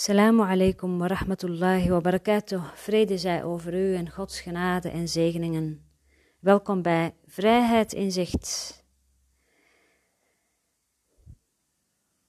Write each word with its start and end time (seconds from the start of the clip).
Assalamu 0.00 0.42
alaikum 0.42 0.98
wa 0.98 1.06
rahmatullahi 1.08 1.90
wa 1.90 2.00
barakatuh. 2.00 2.74
Vrede 2.74 3.18
zij 3.18 3.44
over 3.44 3.74
u 3.74 3.94
en 3.94 4.10
Gods 4.10 4.40
genade 4.40 4.90
en 4.90 5.08
zegeningen. 5.08 5.90
Welkom 6.38 6.82
bij 6.82 7.14
Vrijheid 7.26 7.92
in 7.92 8.12
Zicht. 8.12 8.84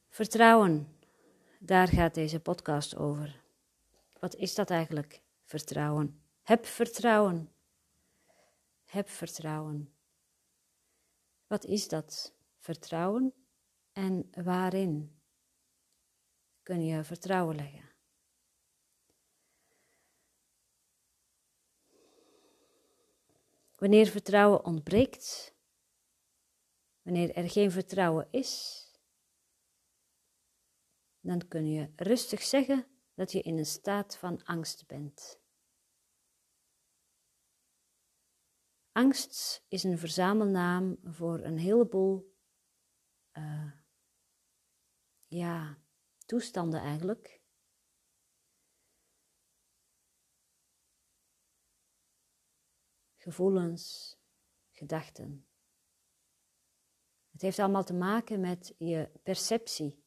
Vertrouwen, 0.10 0.88
daar 1.60 1.88
gaat 1.88 2.14
deze 2.14 2.40
podcast 2.40 2.96
over. 2.96 3.42
Wat 4.20 4.36
is 4.36 4.56
dat 4.56 4.70
eigenlijk, 4.70 5.22
vertrouwen? 5.44 6.22
Heb 6.44 6.66
vertrouwen. 6.66 7.50
Heb 8.86 9.10
vertrouwen. 9.10 9.94
Wat 11.48 11.66
is 11.66 11.88
dat, 11.88 12.34
vertrouwen? 12.60 13.34
En 13.94 14.30
waarin 14.44 15.21
kun 16.64 16.86
je 16.86 17.04
vertrouwen 17.04 17.56
leggen? 17.56 17.90
Wanneer 23.76 24.08
vertrouwen 24.08 24.66
ontbreekt, 24.66 25.56
wanneer 27.02 27.36
er 27.36 27.50
geen 27.50 27.72
vertrouwen 27.72 28.28
is, 28.32 28.82
dan 31.20 31.48
kun 31.48 31.72
je 31.72 31.92
rustig 31.96 32.42
zeggen 32.42 32.88
dat 33.14 33.32
je 33.32 33.42
in 33.42 33.58
een 33.58 33.66
staat 33.66 34.18
van 34.18 34.44
angst 34.44 34.88
bent. 34.88 35.40
Angst 38.92 39.66
is 39.68 39.84
een 39.84 39.98
verzamelnaam 39.98 40.98
voor 41.04 41.40
een 41.40 41.58
heleboel 41.58 42.36
uh, 43.34 43.72
ja, 45.28 45.78
toestanden 46.32 46.82
eigenlijk. 46.82 47.42
Gevoelens, 53.16 54.16
gedachten. 54.70 55.48
Het 57.32 57.42
heeft 57.42 57.60
allemaal 57.60 57.84
te 57.84 57.94
maken 57.94 58.40
met 58.40 58.76
je 58.78 59.12
perceptie. 59.24 60.04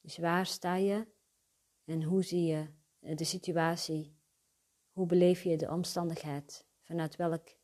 Dus 0.00 0.18
waar 0.18 0.46
sta 0.46 0.76
je 0.76 1.06
en 1.84 2.02
hoe 2.02 2.22
zie 2.22 2.44
je 2.46 2.74
de 3.16 3.24
situatie? 3.24 4.16
Hoe 4.90 5.06
beleef 5.06 5.42
je 5.42 5.56
de 5.56 5.70
omstandigheid? 5.70 6.66
Vanuit 6.82 7.16
welk, 7.16 7.56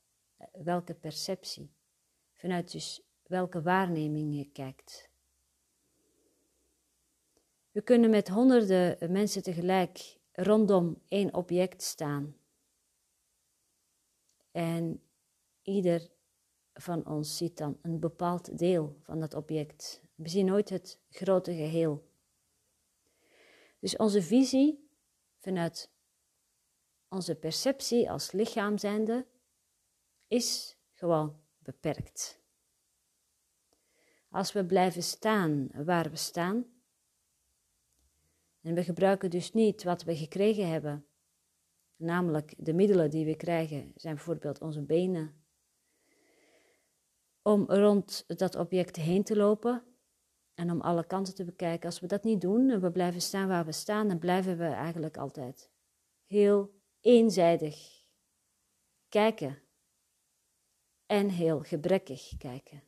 welke 0.52 0.94
perceptie? 0.94 1.74
Vanuit 2.32 2.72
dus 2.72 3.02
welke 3.22 3.62
waarneming 3.62 4.34
je 4.36 4.50
kijkt. 4.50 5.12
We 7.74 7.82
kunnen 7.82 8.10
met 8.10 8.28
honderden 8.28 9.12
mensen 9.12 9.42
tegelijk 9.42 10.18
rondom 10.32 11.02
één 11.08 11.34
object 11.34 11.82
staan. 11.82 12.36
En 14.50 15.02
ieder 15.62 16.08
van 16.74 17.06
ons 17.06 17.36
ziet 17.36 17.56
dan 17.56 17.78
een 17.82 18.00
bepaald 18.00 18.58
deel 18.58 18.96
van 19.02 19.20
dat 19.20 19.34
object. 19.34 20.02
We 20.14 20.28
zien 20.28 20.46
nooit 20.46 20.68
het 20.68 21.00
grote 21.10 21.54
geheel. 21.54 22.08
Dus 23.78 23.96
onze 23.96 24.22
visie 24.22 24.88
vanuit 25.38 25.90
onze 27.08 27.34
perceptie 27.34 28.10
als 28.10 28.32
lichaam 28.32 28.78
zijnde 28.78 29.26
is 30.28 30.76
gewoon 30.92 31.40
beperkt. 31.58 32.40
Als 34.30 34.52
we 34.52 34.66
blijven 34.66 35.02
staan 35.02 35.68
waar 35.72 36.10
we 36.10 36.16
staan, 36.16 36.73
en 38.64 38.74
we 38.74 38.84
gebruiken 38.84 39.30
dus 39.30 39.52
niet 39.52 39.82
wat 39.82 40.02
we 40.02 40.16
gekregen 40.16 40.68
hebben, 40.68 41.06
namelijk 41.96 42.54
de 42.58 42.72
middelen 42.72 43.10
die 43.10 43.24
we 43.24 43.36
krijgen, 43.36 43.92
zijn 43.96 44.14
bijvoorbeeld 44.14 44.60
onze 44.60 44.82
benen, 44.82 45.44
om 47.42 47.64
rond 47.64 48.24
dat 48.26 48.54
object 48.54 48.96
heen 48.96 49.24
te 49.24 49.36
lopen 49.36 49.84
en 50.54 50.70
om 50.70 50.80
alle 50.80 51.06
kanten 51.06 51.34
te 51.34 51.44
bekijken. 51.44 51.86
Als 51.86 52.00
we 52.00 52.06
dat 52.06 52.24
niet 52.24 52.40
doen 52.40 52.70
en 52.70 52.80
we 52.80 52.90
blijven 52.90 53.20
staan 53.20 53.48
waar 53.48 53.64
we 53.64 53.72
staan, 53.72 54.08
dan 54.08 54.18
blijven 54.18 54.58
we 54.58 54.64
eigenlijk 54.64 55.16
altijd 55.16 55.70
heel 56.26 56.80
eenzijdig 57.00 58.04
kijken 59.08 59.62
en 61.06 61.28
heel 61.28 61.60
gebrekkig 61.60 62.36
kijken. 62.38 62.82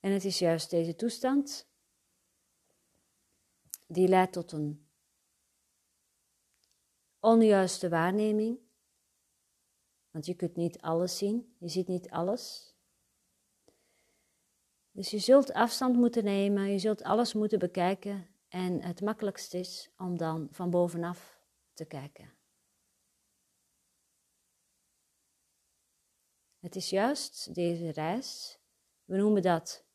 En 0.00 0.12
het 0.12 0.24
is 0.24 0.38
juist 0.38 0.70
deze 0.70 0.94
toestand 0.94 1.69
die 3.92 4.08
leidt 4.08 4.32
tot 4.32 4.52
een 4.52 4.88
onjuiste 7.18 7.88
waarneming. 7.88 8.58
Want 10.10 10.26
je 10.26 10.34
kunt 10.34 10.56
niet 10.56 10.80
alles 10.80 11.18
zien, 11.18 11.56
je 11.58 11.68
ziet 11.68 11.88
niet 11.88 12.10
alles. 12.10 12.74
Dus 14.90 15.10
je 15.10 15.18
zult 15.18 15.52
afstand 15.52 15.96
moeten 15.96 16.24
nemen, 16.24 16.70
je 16.70 16.78
zult 16.78 17.02
alles 17.02 17.32
moeten 17.34 17.58
bekijken 17.58 18.28
en 18.48 18.82
het 18.82 19.00
makkelijkst 19.00 19.54
is 19.54 19.90
om 19.96 20.16
dan 20.16 20.48
van 20.50 20.70
bovenaf 20.70 21.40
te 21.72 21.84
kijken. 21.84 22.34
Het 26.58 26.76
is 26.76 26.90
juist 26.90 27.54
deze 27.54 27.90
reis, 27.90 28.58
we 29.04 29.16
noemen 29.16 29.42
dat 29.42 29.89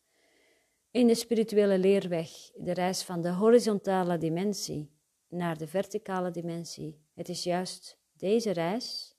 in 0.95 1.07
de 1.07 1.15
spirituele 1.15 1.77
leerweg 1.77 2.29
de 2.53 2.73
reis 2.73 3.03
van 3.03 3.21
de 3.21 3.33
horizontale 3.33 4.17
dimensie 4.17 4.91
naar 5.27 5.57
de 5.57 5.67
verticale 5.67 6.31
dimensie. 6.31 7.05
Het 7.13 7.29
is 7.29 7.43
juist 7.43 7.99
deze 8.13 8.51
reis, 8.51 9.15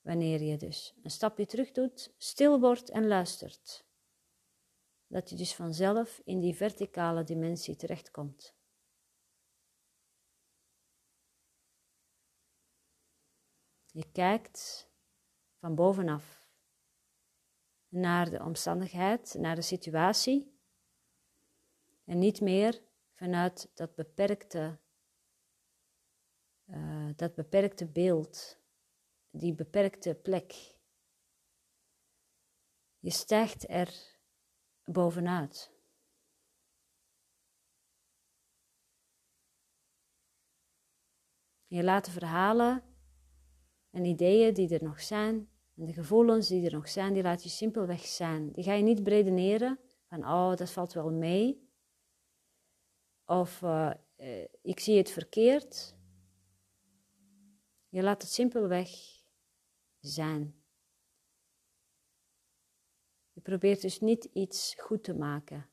wanneer 0.00 0.42
je 0.42 0.56
dus 0.56 0.94
een 1.02 1.10
stapje 1.10 1.46
terug 1.46 1.70
doet, 1.70 2.14
stil 2.16 2.60
wordt 2.60 2.90
en 2.90 3.06
luistert, 3.06 3.86
dat 5.06 5.30
je 5.30 5.36
dus 5.36 5.54
vanzelf 5.54 6.20
in 6.24 6.40
die 6.40 6.54
verticale 6.54 7.24
dimensie 7.24 7.76
terechtkomt. 7.76 8.54
Je 13.86 14.10
kijkt 14.12 14.90
van 15.58 15.74
bovenaf 15.74 16.50
naar 17.88 18.30
de 18.30 18.42
omstandigheid, 18.42 19.34
naar 19.38 19.54
de 19.54 19.62
situatie 19.62 20.56
en 22.08 22.18
niet 22.18 22.40
meer 22.40 22.82
vanuit 23.14 23.70
dat 23.74 23.94
beperkte, 23.94 24.78
uh, 26.66 27.10
dat 27.16 27.34
beperkte 27.34 27.86
beeld, 27.86 28.58
die 29.30 29.54
beperkte 29.54 30.14
plek. 30.14 30.76
Je 32.98 33.10
stijgt 33.10 33.68
er 33.68 34.18
bovenuit. 34.84 35.72
Je 41.66 41.84
laat 41.84 42.04
de 42.04 42.10
verhalen 42.10 42.82
en 43.90 44.04
ideeën 44.04 44.54
die 44.54 44.78
er 44.78 44.84
nog 44.84 45.00
zijn, 45.00 45.50
en 45.76 45.86
de 45.86 45.92
gevoelens 45.92 46.48
die 46.48 46.66
er 46.66 46.72
nog 46.72 46.88
zijn, 46.88 47.12
die 47.12 47.22
laat 47.22 47.42
je 47.42 47.48
simpelweg 47.48 48.06
zijn. 48.06 48.52
Die 48.52 48.64
ga 48.64 48.72
je 48.72 48.82
niet 48.82 49.02
bredeneren 49.02 49.78
van, 50.06 50.24
oh, 50.24 50.56
dat 50.56 50.70
valt 50.70 50.92
wel 50.92 51.10
mee. 51.10 51.67
Of 53.28 53.62
uh, 53.62 53.92
ik 54.62 54.80
zie 54.80 54.96
het 54.96 55.10
verkeerd. 55.10 55.96
Je 57.88 58.02
laat 58.02 58.22
het 58.22 58.30
simpelweg 58.30 58.90
zijn. 59.98 60.64
Je 63.32 63.40
probeert 63.40 63.80
dus 63.80 64.00
niet 64.00 64.24
iets 64.24 64.74
goed 64.74 65.04
te 65.04 65.14
maken. 65.14 65.70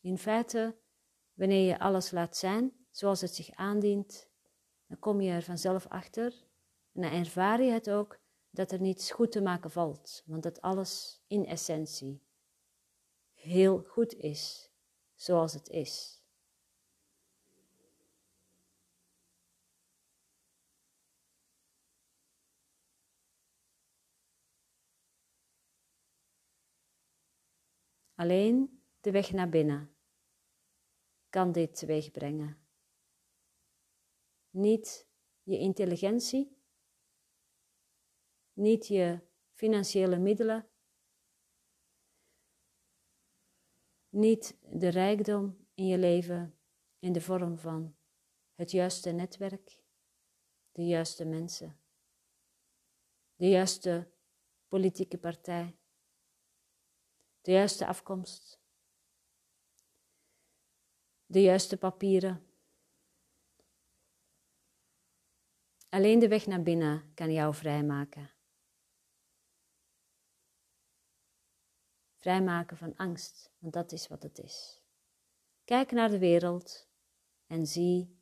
In 0.00 0.18
feite, 0.18 0.76
wanneer 1.34 1.68
je 1.68 1.78
alles 1.78 2.10
laat 2.10 2.36
zijn 2.36 2.86
zoals 2.90 3.20
het 3.20 3.34
zich 3.34 3.50
aandient, 3.50 4.30
dan 4.86 4.98
kom 4.98 5.20
je 5.20 5.30
er 5.30 5.42
vanzelf 5.42 5.86
achter 5.86 6.46
en 6.92 7.02
dan 7.02 7.12
ervaar 7.12 7.62
je 7.62 7.70
het 7.70 7.90
ook 7.90 8.24
dat 8.56 8.72
er 8.72 8.80
niets 8.80 9.10
goed 9.10 9.32
te 9.32 9.40
maken 9.40 9.70
valt, 9.70 10.22
want 10.26 10.42
dat 10.42 10.60
alles 10.60 11.22
in 11.26 11.46
essentie 11.46 12.22
heel 13.32 13.82
goed 13.82 14.14
is 14.14 14.70
zoals 15.14 15.52
het 15.52 15.68
is. 15.68 16.24
Alleen 28.14 28.82
de 29.00 29.10
weg 29.10 29.32
naar 29.32 29.48
binnen 29.48 29.96
kan 31.28 31.52
dit 31.52 31.76
teweeg 31.76 32.10
brengen. 32.10 32.66
Niet 34.50 35.08
je 35.42 35.58
intelligentie, 35.58 36.55
niet 38.56 38.86
je 38.86 39.20
financiële 39.52 40.18
middelen, 40.18 40.68
niet 44.08 44.58
de 44.60 44.88
rijkdom 44.88 45.66
in 45.74 45.86
je 45.86 45.98
leven 45.98 46.58
in 46.98 47.12
de 47.12 47.20
vorm 47.20 47.58
van 47.58 47.96
het 48.54 48.70
juiste 48.70 49.10
netwerk, 49.10 49.82
de 50.72 50.86
juiste 50.86 51.24
mensen, 51.24 51.80
de 53.34 53.48
juiste 53.48 54.10
politieke 54.68 55.18
partij, 55.18 55.78
de 57.40 57.52
juiste 57.52 57.86
afkomst, 57.86 58.60
de 61.26 61.42
juiste 61.42 61.76
papieren. 61.76 62.46
Alleen 65.88 66.18
de 66.18 66.28
weg 66.28 66.46
naar 66.46 66.62
binnen 66.62 67.14
kan 67.14 67.32
jou 67.32 67.54
vrijmaken. 67.54 68.35
Vrijmaken 72.26 72.76
van 72.76 72.96
angst, 72.96 73.50
want 73.58 73.72
dat 73.72 73.92
is 73.92 74.08
wat 74.08 74.22
het 74.22 74.38
is. 74.38 74.82
Kijk 75.64 75.90
naar 75.90 76.10
de 76.10 76.18
wereld 76.18 76.88
en 77.46 77.66
zie 77.66 78.20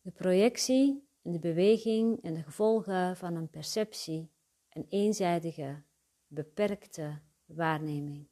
de 0.00 0.10
projectie 0.10 1.08
en 1.22 1.32
de 1.32 1.38
beweging 1.38 2.22
en 2.22 2.34
de 2.34 2.42
gevolgen 2.42 3.16
van 3.16 3.34
een 3.34 3.50
perceptie, 3.50 4.32
een 4.68 4.86
eenzijdige, 4.88 5.82
beperkte 6.26 7.22
waarneming. 7.44 8.28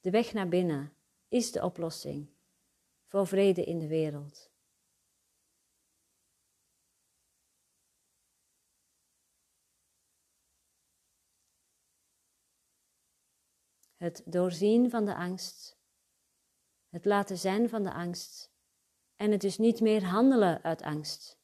De 0.00 0.10
weg 0.10 0.32
naar 0.32 0.48
binnen 0.48 0.92
is 1.28 1.52
de 1.52 1.62
oplossing 1.62 2.36
voor 3.08 3.26
vrede 3.26 3.64
in 3.64 3.78
de 3.78 3.86
wereld. 3.86 4.50
Het 13.96 14.22
doorzien 14.24 14.90
van 14.90 15.04
de 15.04 15.14
angst, 15.14 15.78
het 16.88 17.04
laten 17.04 17.38
zijn 17.38 17.68
van 17.68 17.82
de 17.82 17.92
angst 17.92 18.52
en 19.16 19.30
het 19.30 19.40
dus 19.40 19.58
niet 19.58 19.80
meer 19.80 20.04
handelen 20.04 20.62
uit 20.62 20.82
angst, 20.82 21.38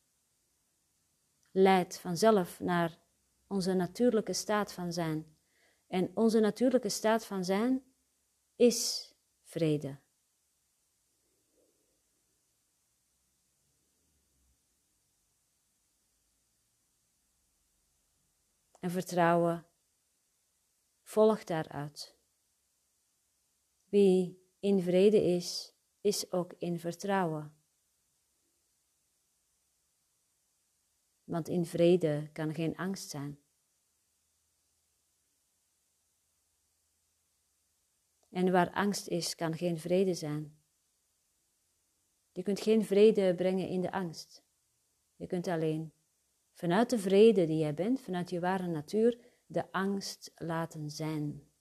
leidt 1.50 1.98
vanzelf 1.98 2.60
naar 2.60 2.98
onze 3.46 3.72
natuurlijke 3.72 4.32
staat 4.32 4.72
van 4.72 4.92
zijn. 4.92 5.36
En 5.86 6.10
onze 6.14 6.40
natuurlijke 6.40 6.88
staat 6.88 7.24
van 7.26 7.44
zijn 7.44 7.82
is 8.56 9.12
vrede. 9.42 10.03
En 18.84 18.90
vertrouwen 18.90 19.66
volgt 21.02 21.46
daaruit. 21.46 22.16
Wie 23.84 24.44
in 24.60 24.82
vrede 24.82 25.22
is, 25.22 25.74
is 26.00 26.32
ook 26.32 26.52
in 26.52 26.78
vertrouwen. 26.78 27.56
Want 31.24 31.48
in 31.48 31.66
vrede 31.66 32.30
kan 32.32 32.54
geen 32.54 32.76
angst 32.76 33.10
zijn. 33.10 33.38
En 38.30 38.52
waar 38.52 38.72
angst 38.72 39.08
is, 39.08 39.34
kan 39.34 39.56
geen 39.56 39.78
vrede 39.78 40.14
zijn. 40.14 40.62
Je 42.32 42.42
kunt 42.42 42.60
geen 42.60 42.84
vrede 42.84 43.34
brengen 43.34 43.68
in 43.68 43.80
de 43.80 43.92
angst. 43.92 44.44
Je 45.16 45.26
kunt 45.26 45.48
alleen 45.48 45.92
vanuit 46.54 46.90
de 46.90 46.98
vrede 46.98 47.46
die 47.46 47.58
jij 47.58 47.74
bent, 47.74 48.00
vanuit 48.00 48.30
je 48.30 48.40
ware 48.40 48.66
natuur, 48.66 49.18
de 49.46 49.72
angst 49.72 50.32
laten 50.34 50.90
zijn 50.90 51.52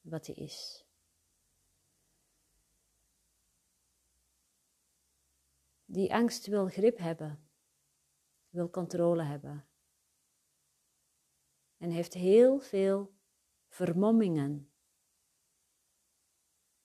wat 0.00 0.24
die 0.24 0.34
is. 0.34 0.84
Die 5.84 6.14
angst 6.14 6.46
wil 6.46 6.66
grip 6.66 6.98
hebben, 6.98 7.48
wil 8.48 8.70
controle 8.70 9.22
hebben. 9.22 9.68
En 11.76 11.90
heeft 11.90 12.14
heel 12.14 12.58
veel 12.58 13.14
vermommingen 13.68 14.70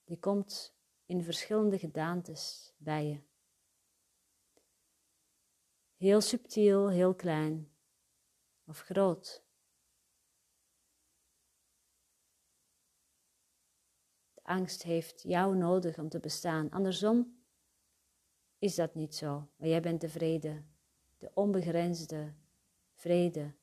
die 0.04 0.20
komt 0.20 0.76
in 1.06 1.24
verschillende 1.24 1.80
gedaantes 1.80 2.74
bij 2.78 3.06
je. 3.06 3.35
Heel 6.06 6.22
subtiel, 6.22 6.90
heel 6.90 7.16
klein 7.16 7.72
of 8.66 8.80
groot. 8.80 9.44
De 14.34 14.44
angst 14.44 14.84
heeft 14.84 15.22
jou 15.22 15.56
nodig 15.56 15.98
om 15.98 16.10
te 16.10 16.20
bestaan. 16.20 16.70
Andersom 16.70 17.46
is 18.58 18.76
dat 18.76 18.96
niet 18.96 19.16
zo. 19.16 19.50
Maar 19.56 19.68
jij 19.68 19.82
bent 19.82 20.02
de 20.02 20.10
vrede, 20.10 20.64
de 21.18 21.32
onbegrensde 21.34 22.34
vrede. 22.94 23.56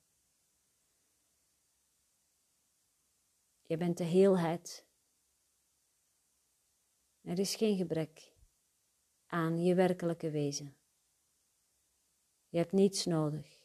Je 3.61 3.77
bent 3.77 3.97
de 3.97 4.03
heelheid 4.03 4.87
er 7.21 7.39
is 7.39 7.55
geen 7.55 7.77
gebrek 7.77 8.33
aan 9.25 9.63
je 9.63 9.75
werkelijke 9.75 10.29
wezen. 10.29 10.77
Je 12.53 12.59
hebt 12.59 12.71
niets 12.71 13.05
nodig. 13.05 13.61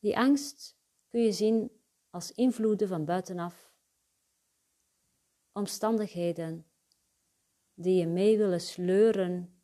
Die 0.00 0.18
angst 0.18 0.76
kun 1.08 1.20
je 1.20 1.32
zien 1.32 1.82
als 2.10 2.32
invloeden 2.32 2.88
van 2.88 3.04
buitenaf, 3.04 3.72
omstandigheden 5.52 6.66
die 7.74 7.98
je 7.98 8.06
mee 8.06 8.38
willen 8.38 8.60
sleuren 8.60 9.62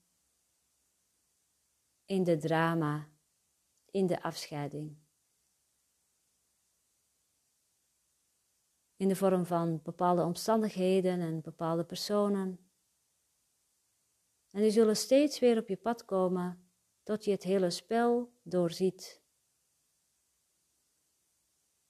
in 2.05 2.25
de 2.25 2.37
drama, 2.37 3.09
in 3.91 4.07
de 4.07 4.23
afscheiding. 4.23 5.06
In 8.97 9.09
de 9.09 9.17
vorm 9.17 9.47
van 9.47 9.83
bepaalde 9.83 10.23
omstandigheden 10.23 11.21
en 11.21 11.41
bepaalde 11.41 11.85
personen. 11.85 12.71
En 14.51 14.61
die 14.61 14.71
zullen 14.71 14.97
steeds 14.97 15.39
weer 15.39 15.59
op 15.59 15.69
je 15.69 15.77
pad 15.77 16.05
komen 16.05 16.71
tot 17.03 17.25
je 17.25 17.31
het 17.31 17.43
hele 17.43 17.71
spel 17.71 18.33
doorziet. 18.43 19.23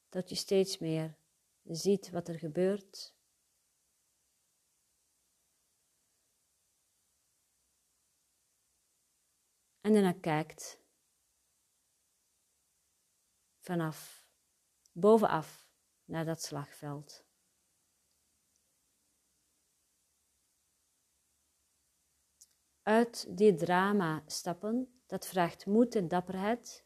Dat 0.09 0.29
je 0.29 0.35
steeds 0.35 0.79
meer 0.79 1.17
ziet 1.63 2.11
wat 2.11 2.29
er 2.29 2.39
gebeurt 2.39 3.17
en 9.87 9.93
daarna 9.93 10.13
kijkt 10.13 10.81
vanaf 13.59 14.27
bovenaf 14.93 15.66
naar 16.07 16.25
dat 16.25 16.43
slagveld. 16.43 17.25
Uit 22.83 23.37
die 23.37 23.55
drama 23.55 24.23
stappen, 24.27 25.01
dat 25.07 25.27
vraagt 25.27 25.67
moed 25.67 25.95
en 25.95 26.09
dapperheid. 26.09 26.85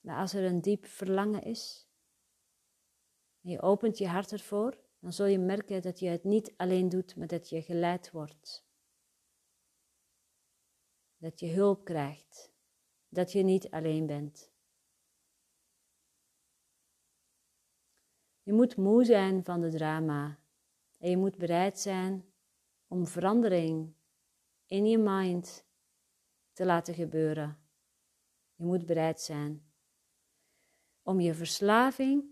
Maar 0.00 0.16
als 0.16 0.32
er 0.34 0.44
een 0.44 0.60
diep 0.60 0.86
verlangen 0.86 1.42
is, 1.42 1.88
en 3.42 3.50
je 3.50 3.60
opent 3.60 3.98
je 3.98 4.08
hart 4.08 4.32
ervoor, 4.32 4.87
dan 4.98 5.12
zul 5.12 5.26
je 5.26 5.38
merken 5.38 5.82
dat 5.82 5.98
je 5.98 6.08
het 6.08 6.24
niet 6.24 6.52
alleen 6.56 6.88
doet, 6.88 7.16
maar 7.16 7.26
dat 7.26 7.48
je 7.48 7.62
geleid 7.62 8.10
wordt. 8.10 8.66
Dat 11.16 11.40
je 11.40 11.52
hulp 11.52 11.84
krijgt, 11.84 12.52
dat 13.08 13.32
je 13.32 13.42
niet 13.42 13.70
alleen 13.70 14.06
bent. 14.06 14.50
Je 18.42 18.52
moet 18.52 18.76
moe 18.76 19.04
zijn 19.04 19.44
van 19.44 19.60
de 19.60 19.70
drama 19.70 20.38
en 20.98 21.10
je 21.10 21.16
moet 21.16 21.36
bereid 21.36 21.78
zijn 21.78 22.32
om 22.86 23.06
verandering 23.06 23.94
in 24.66 24.86
je 24.86 24.98
mind 24.98 25.66
te 26.52 26.64
laten 26.64 26.94
gebeuren. 26.94 27.58
Je 28.54 28.64
moet 28.64 28.86
bereid 28.86 29.20
zijn 29.20 29.66
om 31.02 31.20
je 31.20 31.34
verslaving 31.34 32.24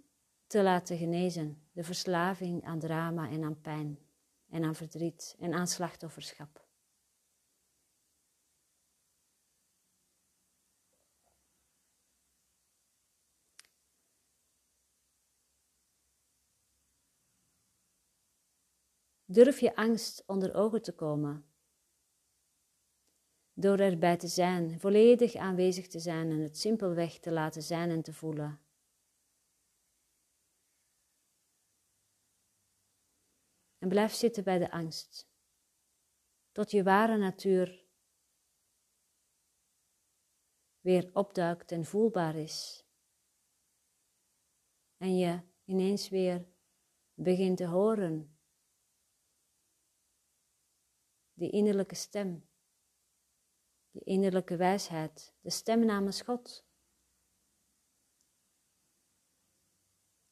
te 0.47 0.63
laten 0.63 0.97
genezen. 0.97 1.66
De 1.77 1.85
verslaving 1.85 2.65
aan 2.65 2.79
drama 2.79 3.31
en 3.31 3.45
aan 3.45 3.61
pijn 3.61 3.99
en 4.49 4.65
aan 4.65 4.75
verdriet 4.75 5.37
en 5.39 5.53
aan 5.53 5.67
slachtofferschap. 5.67 6.69
Durf 19.25 19.61
je 19.61 19.77
angst 19.77 20.23
onder 20.27 20.55
ogen 20.55 20.83
te 20.83 20.93
komen. 20.93 21.45
Door 23.53 23.79
erbij 23.79 24.17
te 24.17 24.29
zijn, 24.29 24.81
volledig 24.81 25.35
aanwezig 25.35 25.87
te 25.87 25.99
zijn 25.99 26.31
en 26.31 26.41
het 26.41 26.59
simpelweg 26.59 27.19
te 27.19 27.33
laten 27.33 27.63
zijn 27.63 27.91
en 27.91 28.03
te 28.03 28.13
voelen. 28.13 28.66
En 33.87 33.93
blijf 33.93 34.13
zitten 34.13 34.45
bij 34.45 34.59
de 34.59 34.71
angst. 34.71 35.29
Tot 36.53 36.71
je 36.71 36.83
ware 36.83 37.17
natuur 37.17 37.85
weer 40.81 41.11
opduikt 41.13 41.73
en 41.73 41.85
voelbaar 41.85 42.37
is. 42.37 42.87
En 44.97 45.17
je 45.17 45.41
ineens 45.65 46.09
weer 46.09 46.47
begint 47.15 47.57
te 47.57 47.67
horen 47.67 48.39
die 51.33 51.51
innerlijke 51.51 51.95
stem, 51.95 52.49
die 53.91 54.05
innerlijke 54.05 54.57
wijsheid, 54.57 55.35
de 55.41 55.51
stem 55.51 55.85
namens 55.85 56.21
God. 56.21 56.67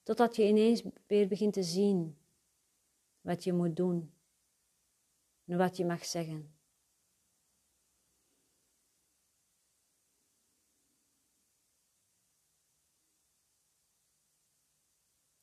Totdat 0.03 0.37
je 0.37 0.47
ineens 0.47 0.83
weer 1.07 1.29
begint 1.29 1.53
te 1.53 1.63
zien 1.63 2.24
wat 3.25 3.45
je 3.45 3.53
moet 3.53 3.77
doen 3.77 4.15
en 5.45 5.59
wat 5.59 5.77
je 5.77 5.85
mag 5.85 6.05
zeggen. 6.05 6.55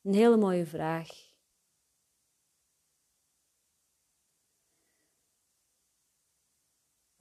Een 0.02 0.14
hele 0.14 0.36
mooie 0.36 0.66
vraag. 0.66 1.30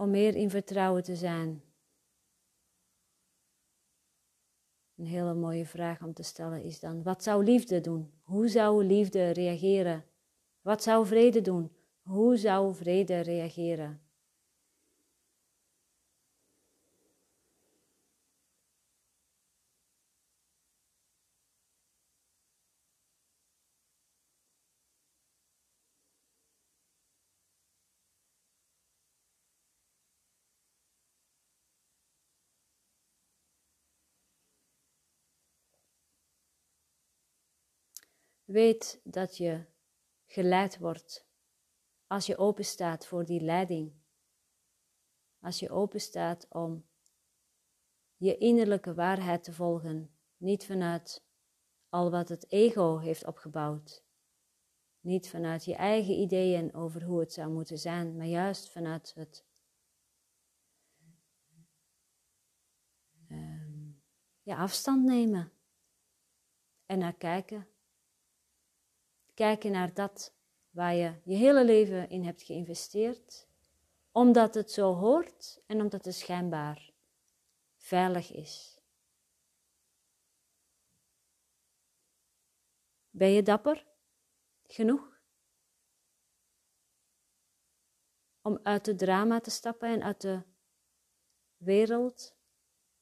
om 0.01 0.09
meer 0.09 0.35
in 0.35 0.49
vertrouwen 0.49 1.03
te 1.03 1.15
zijn? 1.15 1.63
Een 4.95 5.05
hele 5.05 5.33
mooie 5.33 5.65
vraag 5.65 6.03
om 6.03 6.13
te 6.13 6.23
stellen 6.23 6.63
is 6.63 6.79
dan: 6.79 7.03
wat 7.03 7.23
zou 7.23 7.43
liefde 7.43 7.81
doen? 7.81 8.11
Hoe 8.23 8.47
zou 8.47 8.85
liefde 8.85 9.29
reageren? 9.29 10.10
Wat 10.61 10.83
zou 10.83 11.05
vrede 11.05 11.41
doen? 11.41 11.71
Hoe 12.01 12.37
zou 12.37 12.75
vrede 12.75 13.19
reageren? 13.19 14.01
Weet 38.45 38.99
dat 39.03 39.37
je 39.37 39.70
geleid 40.31 40.77
wordt 40.77 41.27
als 42.07 42.25
je 42.25 42.37
open 42.37 42.65
staat 42.65 43.05
voor 43.05 43.25
die 43.25 43.41
leiding. 43.41 43.93
Als 45.39 45.59
je 45.59 45.69
open 45.69 46.01
staat 46.01 46.47
om 46.49 46.89
je 48.15 48.37
innerlijke 48.37 48.93
waarheid 48.93 49.43
te 49.43 49.53
volgen, 49.53 50.15
niet 50.37 50.65
vanuit 50.65 51.25
al 51.89 52.11
wat 52.11 52.29
het 52.29 52.51
ego 52.51 52.97
heeft 52.97 53.25
opgebouwd. 53.25 54.03
Niet 54.99 55.29
vanuit 55.29 55.65
je 55.65 55.75
eigen 55.75 56.13
ideeën 56.13 56.73
over 56.73 57.03
hoe 57.03 57.19
het 57.19 57.33
zou 57.33 57.51
moeten 57.51 57.77
zijn, 57.77 58.15
maar 58.15 58.25
juist 58.25 58.69
vanuit 58.69 59.13
het 59.15 59.45
ja, 64.41 64.57
afstand 64.57 65.03
nemen 65.03 65.51
en 66.85 66.99
naar 66.99 67.15
kijken 67.15 67.67
kijken 69.41 69.71
naar 69.71 69.93
dat 69.93 70.33
waar 70.69 70.93
je 70.93 71.19
je 71.23 71.35
hele 71.35 71.65
leven 71.65 72.09
in 72.09 72.23
hebt 72.23 72.41
geïnvesteerd, 72.41 73.47
omdat 74.11 74.53
het 74.53 74.71
zo 74.71 74.93
hoort 74.93 75.61
en 75.65 75.81
omdat 75.81 76.05
het 76.05 76.15
schijnbaar 76.15 76.93
veilig 77.77 78.31
is. 78.31 78.79
Ben 83.09 83.29
je 83.29 83.43
dapper 83.43 83.87
genoeg 84.63 85.21
om 88.41 88.59
uit 88.63 88.85
het 88.85 88.97
drama 88.97 89.39
te 89.39 89.49
stappen 89.49 89.89
en 89.89 90.03
uit 90.03 90.21
de 90.21 90.41
wereld 91.57 92.35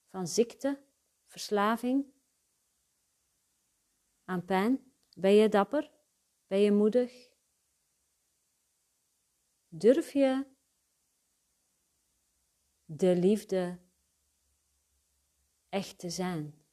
van 0.07 0.27
ziekte, 0.27 0.83
verslaving, 1.25 2.05
aan 4.25 4.45
pijn? 4.45 4.93
Ben 5.15 5.33
je 5.33 5.49
dapper? 5.49 5.97
Ben 6.49 6.59
je 6.59 6.71
moedig? 6.71 7.29
Durf 9.67 10.13
je 10.13 10.45
de 12.85 13.15
liefde 13.15 13.79
echt 15.69 15.99
te 15.99 16.09
zijn? 16.09 16.65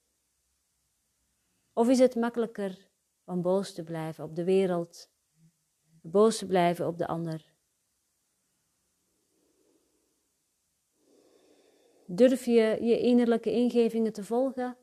Of 1.72 1.88
is 1.88 1.98
het 1.98 2.14
makkelijker 2.14 2.90
om 3.24 3.42
boos 3.42 3.74
te 3.74 3.84
blijven 3.84 4.24
op 4.24 4.34
de 4.34 4.44
wereld, 4.44 5.10
boos 6.02 6.38
te 6.38 6.46
blijven 6.46 6.86
op 6.86 6.98
de 6.98 7.06
ander? 7.06 7.54
Durf 12.06 12.44
je 12.44 12.78
je 12.80 12.98
innerlijke 12.98 13.50
ingevingen 13.50 14.12
te 14.12 14.24
volgen? 14.24 14.78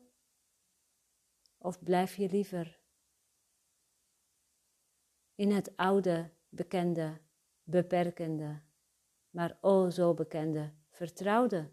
Of 1.58 1.82
blijf 1.82 2.16
je 2.16 2.28
liever 2.28 2.82
in 5.34 5.50
het 5.50 5.76
oude, 5.76 6.30
bekende, 6.48 7.20
beperkende, 7.62 8.62
maar 9.30 9.58
o 9.60 9.90
zo 9.90 10.14
bekende, 10.14 10.72
vertrouwde. 10.90 11.70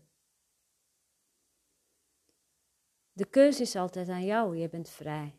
De 3.12 3.26
keuze 3.26 3.62
is 3.62 3.76
altijd 3.76 4.10
aan 4.10 4.26
jou, 4.26 4.58
je 4.58 4.70
bent 4.70 4.90
vrij. 4.90 5.36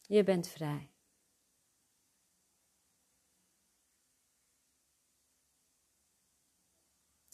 Je 0.00 0.24
bent 0.24 0.48
vrij. 0.48 0.90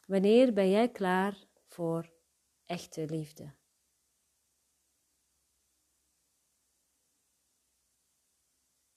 Wanneer 0.07 0.53
ben 0.53 0.71
jij 0.71 0.91
klaar 0.91 1.47
voor 1.75 2.13
echte 2.65 3.07
liefde. 3.07 3.55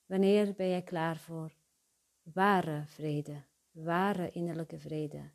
Wanneer 0.06 0.54
ben 0.54 0.70
jij 0.70 0.84
klaar 0.84 1.18
voor 1.18 1.56
ware 2.22 2.86
vrede, 2.86 3.46
ware 3.72 4.32
innerlijke 4.32 4.80
vrede? 4.80 5.32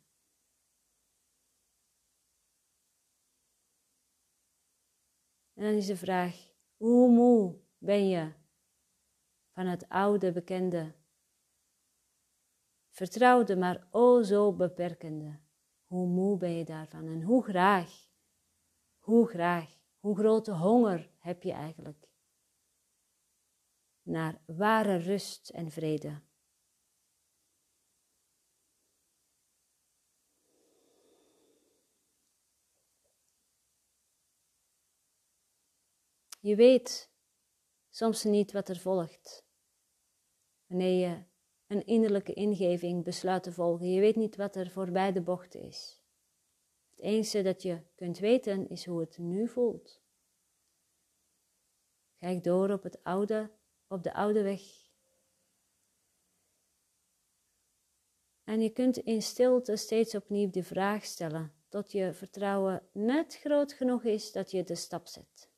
En 5.53 5.63
dan 5.63 5.73
is 5.73 5.85
de 5.85 5.97
vraag, 5.97 6.51
hoe 6.77 7.11
moe 7.11 7.59
ben 7.77 8.07
je 8.07 8.33
van 9.49 9.65
het 9.65 9.89
oude 9.89 10.31
bekende, 10.31 10.95
vertrouwde 12.89 13.55
maar 13.55 13.87
o 13.91 14.21
zo 14.21 14.53
beperkende? 14.53 15.42
Hoe 15.93 16.07
moe 16.07 16.37
ben 16.37 16.51
je 16.51 16.65
daarvan 16.65 17.07
en 17.07 17.21
hoe 17.21 17.43
graag, 17.43 18.09
hoe 18.97 19.27
graag, 19.27 19.79
hoe 19.99 20.17
grote 20.17 20.51
honger 20.51 21.11
heb 21.17 21.43
je 21.43 21.51
eigenlijk 21.51 22.09
naar 24.01 24.41
ware 24.45 24.95
rust 24.95 25.49
en 25.49 25.71
vrede. 25.71 26.21
Je 36.39 36.55
weet 36.55 37.11
soms 37.89 38.23
niet 38.23 38.51
wat 38.51 38.69
er 38.69 38.79
volgt 38.79 39.45
wanneer 40.65 41.09
je 41.09 41.32
een 41.73 41.85
innerlijke 41.85 42.33
ingeving 42.33 43.03
besluit 43.03 43.43
te 43.43 43.51
volgen. 43.51 43.91
Je 43.91 43.99
weet 43.99 44.15
niet 44.15 44.35
wat 44.35 44.55
er 44.55 44.69
voorbij 44.69 45.11
de 45.11 45.21
bocht 45.21 45.55
is. 45.55 46.01
Het 46.89 46.99
enige 46.99 47.41
dat 47.41 47.61
je 47.61 47.81
kunt 47.95 48.19
weten 48.19 48.69
is 48.69 48.85
hoe 48.85 48.99
het 48.99 49.17
nu 49.17 49.47
voelt. 49.47 50.01
Kijk 52.17 52.43
door 52.43 52.69
op, 52.69 52.83
het 52.83 53.03
oude, 53.03 53.51
op 53.87 54.03
de 54.03 54.13
oude 54.13 54.41
weg. 54.41 54.61
En 58.43 58.61
je 58.61 58.69
kunt 58.69 58.97
in 58.97 59.21
stilte 59.21 59.75
steeds 59.75 60.15
opnieuw 60.15 60.49
de 60.49 60.63
vraag 60.63 61.05
stellen 61.05 61.53
tot 61.69 61.91
je 61.91 62.13
vertrouwen 62.13 62.87
net 62.91 63.35
groot 63.35 63.73
genoeg 63.73 64.03
is 64.03 64.31
dat 64.31 64.51
je 64.51 64.63
de 64.63 64.75
stap 64.75 65.07
zet. 65.07 65.49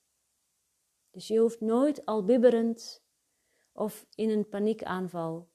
Dus 1.11 1.27
je 1.27 1.39
hoeft 1.39 1.61
nooit 1.61 2.05
al 2.05 2.25
bibberend 2.25 3.03
of 3.71 4.05
in 4.15 4.29
een 4.29 4.49
paniekaanval 4.49 5.49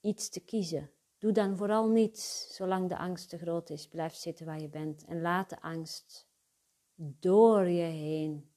iets 0.00 0.28
te 0.28 0.40
kiezen. 0.40 0.90
Doe 1.18 1.32
dan 1.32 1.56
vooral 1.56 1.88
niets 1.88 2.54
zolang 2.54 2.88
de 2.88 2.98
angst 2.98 3.28
te 3.28 3.38
groot 3.38 3.70
is. 3.70 3.88
Blijf 3.88 4.14
zitten 4.14 4.46
waar 4.46 4.60
je 4.60 4.68
bent 4.68 5.04
en 5.04 5.20
laat 5.20 5.50
de 5.50 5.60
angst 5.60 6.28
door 6.94 7.68
je 7.68 7.82
heen 7.82 8.50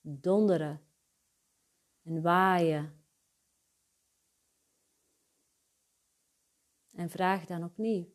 donderen 0.00 0.80
en 2.02 2.22
waaien. 2.22 3.02
En 6.92 7.10
vraag 7.10 7.46
dan 7.46 7.64
opnieuw. 7.64 8.06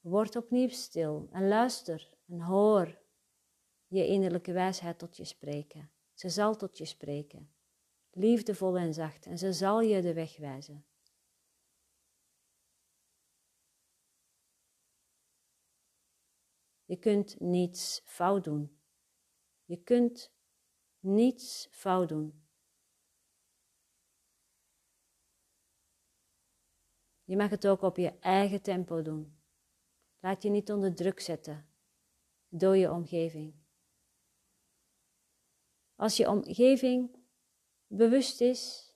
Word 0.00 0.36
opnieuw 0.36 0.68
stil 0.68 1.28
en 1.30 1.48
luister 1.48 2.14
en 2.26 2.40
hoor 2.40 2.98
je 3.86 4.06
innerlijke 4.06 4.52
wijsheid 4.52 4.98
tot 4.98 5.16
je 5.16 5.24
spreken. 5.24 5.90
Ze 6.14 6.28
zal 6.28 6.56
tot 6.56 6.78
je 6.78 6.84
spreken, 6.84 7.52
liefdevol 8.10 8.78
en 8.78 8.94
zacht, 8.94 9.26
en 9.26 9.38
ze 9.38 9.52
zal 9.52 9.80
je 9.80 10.02
de 10.02 10.14
weg 10.14 10.36
wijzen. 10.36 10.84
Je 16.92 16.98
kunt 16.98 17.40
niets 17.40 18.02
fout 18.04 18.44
doen. 18.44 18.80
Je 19.64 19.82
kunt 19.82 20.32
niets 21.00 21.68
fout 21.70 22.08
doen. 22.08 22.46
Je 27.24 27.36
mag 27.36 27.50
het 27.50 27.66
ook 27.66 27.82
op 27.82 27.96
je 27.96 28.18
eigen 28.18 28.62
tempo 28.62 29.02
doen. 29.02 29.42
Laat 30.20 30.42
je 30.42 30.50
niet 30.50 30.72
onder 30.72 30.94
druk 30.94 31.20
zetten 31.20 31.68
door 32.48 32.76
je 32.76 32.90
omgeving. 32.90 33.54
Als 35.94 36.16
je 36.16 36.28
omgeving 36.28 37.16
bewust 37.86 38.40
is 38.40 38.94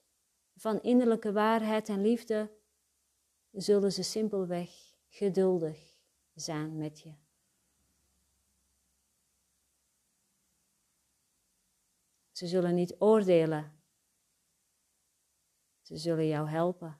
van 0.55 0.81
innerlijke 0.81 1.31
waarheid 1.31 1.89
en 1.89 2.01
liefde, 2.01 2.57
zullen 3.51 3.91
ze 3.91 4.03
simpelweg 4.03 4.69
geduldig 5.07 5.95
zijn 6.33 6.77
met 6.77 6.99
je. 6.99 7.25
Ze 12.37 12.47
zullen 12.47 12.75
niet 12.75 12.95
oordelen. 12.99 13.81
Ze 15.81 15.97
zullen 15.97 16.27
jou 16.27 16.49
helpen. 16.49 16.99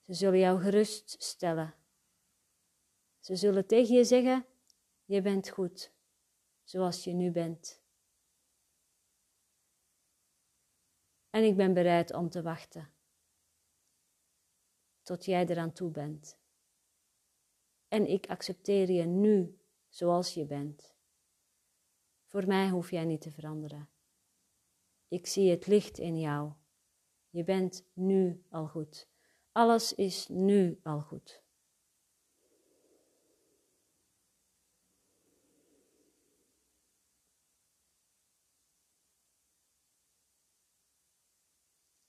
Ze 0.00 0.14
zullen 0.14 0.38
jou 0.38 0.60
geruststellen. 0.60 1.74
Ze 3.18 3.36
zullen 3.36 3.66
tegen 3.66 3.94
je 3.94 4.04
zeggen: 4.04 4.46
Je 5.04 5.22
bent 5.22 5.48
goed, 5.48 5.92
zoals 6.62 7.04
je 7.04 7.12
nu 7.12 7.30
bent. 7.30 7.82
En 11.30 11.44
ik 11.44 11.56
ben 11.56 11.74
bereid 11.74 12.12
om 12.12 12.30
te 12.30 12.42
wachten 12.42 12.94
tot 15.02 15.24
jij 15.24 15.46
eraan 15.46 15.72
toe 15.72 15.90
bent. 15.90 16.38
En 17.88 18.06
ik 18.06 18.26
accepteer 18.26 18.90
je 18.90 19.04
nu 19.04 19.60
zoals 19.88 20.34
je 20.34 20.46
bent. 20.46 20.91
Voor 22.32 22.46
mij 22.46 22.68
hoef 22.68 22.90
jij 22.90 23.04
niet 23.04 23.20
te 23.20 23.30
veranderen. 23.30 23.88
Ik 25.08 25.26
zie 25.26 25.50
het 25.50 25.66
licht 25.66 25.98
in 25.98 26.18
jou. 26.18 26.52
Je 27.30 27.44
bent 27.44 27.86
nu 27.92 28.44
al 28.50 28.66
goed. 28.66 29.08
Alles 29.52 29.94
is 29.94 30.28
nu 30.28 30.80
al 30.82 31.00
goed. 31.00 31.42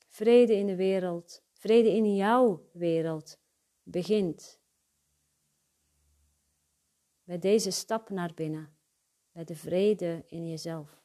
Vrede 0.07 0.53
in 0.53 0.67
de 0.67 0.75
wereld, 0.75 1.43
vrede 1.53 1.89
in 1.89 2.15
jouw 2.15 2.69
wereld 2.71 3.39
begint 3.83 4.61
bij 7.23 7.39
deze 7.39 7.71
stap 7.71 8.09
naar 8.09 8.33
binnen, 8.33 8.72
bij 9.33 9.43
de 9.43 9.55
vrede 9.55 10.23
in 10.27 10.47
jezelf. 10.47 11.01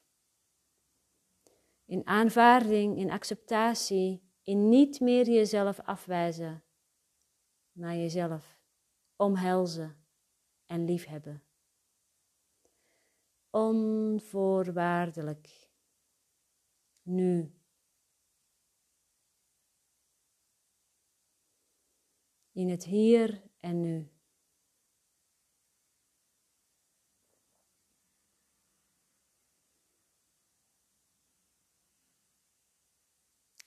In 1.84 2.06
aanvaarding, 2.06 2.98
in 2.98 3.10
acceptatie, 3.10 4.22
in 4.42 4.68
niet 4.68 5.00
meer 5.00 5.26
jezelf 5.26 5.80
afwijzen, 5.80 6.64
maar 7.72 7.96
jezelf 7.96 8.60
omhelzen 9.16 10.06
en 10.66 10.84
liefhebben. 10.84 11.42
Onvoorwaardelijk. 13.50 15.70
Nu. 17.02 17.52
In 22.52 22.68
het 22.68 22.84
hier 22.84 23.42
en 23.58 23.80
nu. 23.80 24.17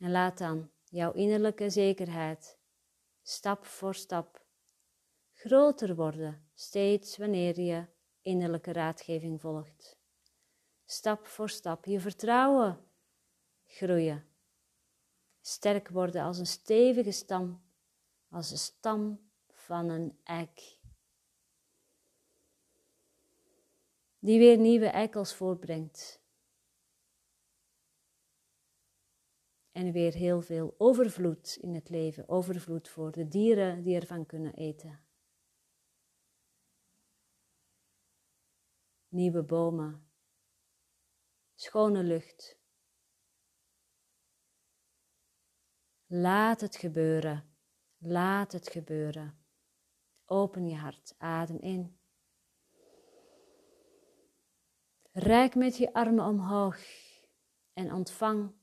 En 0.01 0.11
laat 0.11 0.37
dan 0.37 0.69
jouw 0.83 1.11
innerlijke 1.11 1.69
zekerheid 1.69 2.57
stap 3.21 3.65
voor 3.65 3.95
stap 3.95 4.45
groter 5.31 5.95
worden, 5.95 6.49
steeds 6.53 7.17
wanneer 7.17 7.59
je 7.59 7.85
innerlijke 8.21 8.71
raadgeving 8.71 9.41
volgt. 9.41 9.99
Stap 10.85 11.27
voor 11.27 11.49
stap 11.49 11.85
je 11.85 11.99
vertrouwen 11.99 12.85
groeien. 13.65 14.25
Sterk 15.41 15.89
worden 15.89 16.23
als 16.23 16.37
een 16.37 16.47
stevige 16.47 17.11
stam, 17.11 17.63
als 18.29 18.49
de 18.49 18.57
stam 18.57 19.31
van 19.51 19.89
een 19.89 20.19
eik. 20.23 20.79
Die 24.19 24.39
weer 24.39 24.57
nieuwe 24.57 24.87
eikels 24.87 25.33
voortbrengt. 25.33 26.20
En 29.71 29.91
weer 29.91 30.13
heel 30.13 30.41
veel 30.41 30.75
overvloed 30.77 31.57
in 31.61 31.73
het 31.73 31.89
leven, 31.89 32.29
overvloed 32.29 32.89
voor 32.89 33.11
de 33.11 33.27
dieren 33.27 33.83
die 33.83 33.95
ervan 33.95 34.25
kunnen 34.25 34.53
eten. 34.53 34.99
Nieuwe 39.07 39.43
bomen, 39.43 40.11
schone 41.55 42.03
lucht. 42.03 42.59
Laat 46.05 46.61
het 46.61 46.75
gebeuren, 46.75 47.55
laat 47.97 48.51
het 48.51 48.69
gebeuren. 48.69 49.45
Open 50.25 50.67
je 50.67 50.75
hart, 50.75 51.15
adem 51.17 51.59
in. 51.59 51.99
Rijk 55.11 55.55
met 55.55 55.77
je 55.77 55.93
armen 55.93 56.25
omhoog 56.25 56.79
en 57.73 57.93
ontvang 57.93 58.60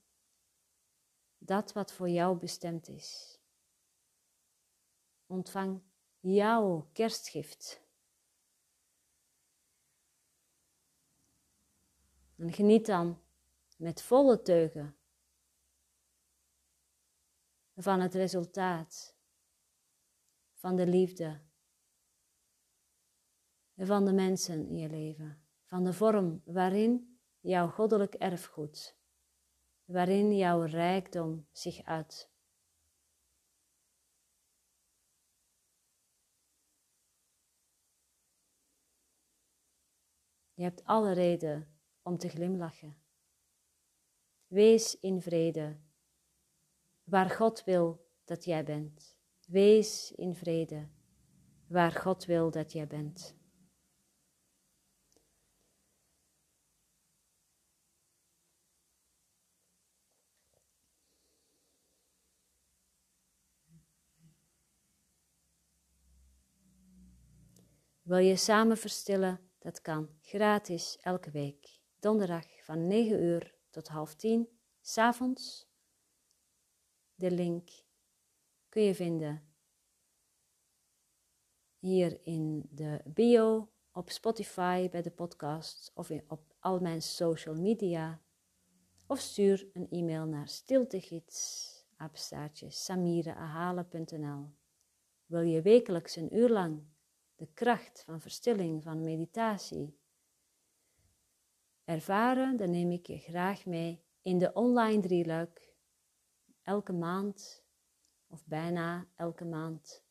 dat 1.48 1.72
wat 1.72 1.92
voor 1.92 2.08
jou 2.08 2.38
bestemd 2.38 2.88
is. 2.88 3.40
Ontvang 5.26 5.82
jouw 6.20 6.88
kerstgift. 6.92 7.82
En 12.36 12.52
geniet 12.52 12.86
dan 12.86 13.22
met 13.76 14.02
volle 14.02 14.42
teugen 14.42 14.96
van 17.76 18.00
het 18.00 18.14
resultaat 18.14 19.16
van 20.54 20.76
de 20.76 20.86
liefde 20.86 21.40
van 23.76 24.04
de 24.04 24.12
mensen 24.12 24.68
in 24.68 24.76
je 24.76 24.88
leven, 24.88 25.42
van 25.64 25.84
de 25.84 25.92
vorm 25.92 26.42
waarin 26.44 27.20
jouw 27.40 27.68
goddelijk 27.68 28.14
erfgoed 28.14 28.97
waarin 29.88 30.36
jouw 30.36 30.62
rijkdom 30.62 31.46
zich 31.52 31.82
uit. 31.82 32.30
Je 40.52 40.62
hebt 40.62 40.84
alle 40.84 41.12
reden 41.12 41.78
om 42.02 42.18
te 42.18 42.28
glimlachen. 42.28 43.02
Wees 44.46 44.98
in 44.98 45.22
vrede. 45.22 45.80
Waar 47.02 47.30
God 47.30 47.64
wil 47.64 48.10
dat 48.24 48.44
jij 48.44 48.64
bent. 48.64 49.18
Wees 49.46 50.12
in 50.12 50.34
vrede. 50.34 50.88
Waar 51.66 51.92
God 51.92 52.24
wil 52.24 52.50
dat 52.50 52.72
jij 52.72 52.86
bent. 52.86 53.37
Wil 68.08 68.18
je 68.18 68.36
samen 68.36 68.76
verstillen? 68.76 69.40
Dat 69.58 69.80
kan 69.80 70.08
gratis 70.20 70.98
elke 71.00 71.30
week. 71.30 71.80
Donderdag 71.98 72.64
van 72.64 72.86
9 72.86 73.22
uur 73.22 73.54
tot 73.70 73.88
half 73.88 74.14
10, 74.14 74.48
s'avonds. 74.80 75.68
De 77.14 77.30
link 77.30 77.70
kun 78.68 78.82
je 78.82 78.94
vinden 78.94 79.42
hier 81.78 82.20
in 82.24 82.68
de 82.70 83.00
bio, 83.04 83.72
op 83.92 84.10
Spotify 84.10 84.88
bij 84.88 85.02
de 85.02 85.10
podcast 85.10 85.90
of 85.94 86.10
op 86.28 86.54
al 86.58 86.80
mijn 86.80 87.02
social 87.02 87.54
media. 87.54 88.22
Of 89.06 89.18
stuur 89.18 89.68
een 89.72 89.90
e-mail 89.90 90.26
naar 90.26 90.48
stiltegids. 90.48 91.66
Wil 95.26 95.40
je 95.40 95.62
wekelijks 95.62 96.16
een 96.16 96.36
uur 96.36 96.48
lang 96.48 96.96
de 97.38 97.52
kracht 97.52 98.02
van 98.04 98.20
verstilling, 98.20 98.82
van 98.82 99.02
meditatie 99.02 99.98
ervaren, 101.84 102.56
dan 102.56 102.70
neem 102.70 102.90
ik 102.92 103.06
je 103.06 103.18
graag 103.18 103.66
mee 103.66 104.04
in 104.22 104.38
de 104.38 104.52
online 104.52 105.02
drieluik. 105.02 105.74
Elke 106.62 106.92
maand, 106.92 107.64
of 108.26 108.46
bijna 108.46 109.08
elke 109.14 109.44
maand, 109.44 110.04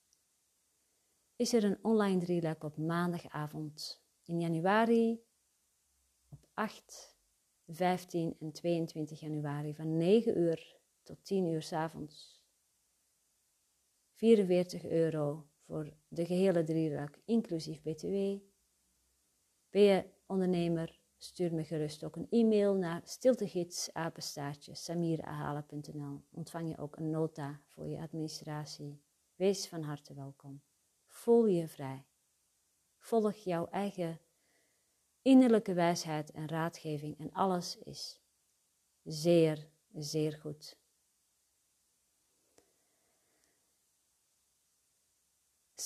is 1.35 1.53
er 1.53 1.63
een 1.63 1.83
online 1.83 2.19
drieluik 2.19 2.63
op 2.63 2.77
maandagavond. 2.77 4.03
In 4.23 4.39
januari 4.39 5.23
op 6.29 6.47
8, 6.53 7.17
15 7.67 8.35
en 8.39 8.51
22 8.51 9.19
januari 9.19 9.75
van 9.75 9.97
9 9.97 10.37
uur 10.37 10.79
tot 11.03 11.25
10 11.25 11.45
uur 11.45 11.61
s 11.61 11.73
avonds. 11.73 12.41
44 14.13 14.85
euro 14.85 15.47
voor 15.67 15.93
de 16.07 16.25
gehele 16.25 16.63
drieluik, 16.63 17.19
inclusief 17.25 17.81
BTW. 17.81 18.39
Ben 19.69 19.81
je 19.81 20.05
ondernemer? 20.25 20.99
Stuur 21.17 21.53
me 21.53 21.63
gerust 21.63 22.03
ook 22.03 22.15
een 22.15 22.29
e-mail 22.29 22.75
naar 22.75 23.01
stiltegids 23.03 23.93
Ontvang 26.31 26.69
je 26.69 26.77
ook 26.77 26.95
een 26.95 27.09
nota 27.09 27.61
voor 27.65 27.87
je 27.87 27.99
administratie. 27.99 29.01
Wees 29.35 29.67
van 29.67 29.81
harte 29.81 30.13
welkom. 30.13 30.61
Voel 31.05 31.45
je 31.45 31.67
vrij. 31.67 32.05
Volg 32.97 33.35
jouw 33.35 33.67
eigen 33.67 34.19
innerlijke 35.21 35.73
wijsheid 35.73 36.31
en 36.31 36.47
raadgeving 36.47 37.19
en 37.19 37.31
alles 37.31 37.77
is 37.77 38.21
zeer, 39.03 39.69
zeer 39.93 40.33
goed. 40.33 40.77